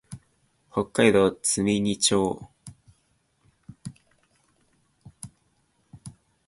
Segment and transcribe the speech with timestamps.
[0.71, 2.49] 北海道積丹町